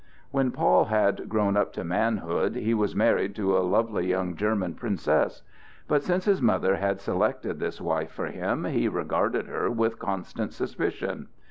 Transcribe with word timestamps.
When 0.31 0.49
Paul 0.49 0.85
had 0.85 1.29
grown 1.29 1.55
up 1.55 1.73
to 1.73 1.83
manhood, 1.83 2.55
he 2.55 2.73
was 2.73 2.95
married 2.95 3.35
to 3.35 3.55
a 3.55 3.59
lovely 3.61 4.07
young 4.07 4.35
German 4.35 4.73
princess; 4.73 5.43
but 5.87 6.01
since 6.01 6.25
his 6.25 6.41
mother 6.41 6.77
had 6.77 6.99
selected 6.99 7.59
this 7.59 7.79
wife 7.79 8.09
for 8.11 8.25
him, 8.25 8.63
he 8.63 8.87
regarded 8.87 9.45
her 9.45 9.69
with 9.69 9.99
constant 9.99 10.53
suspicion. 10.53 11.27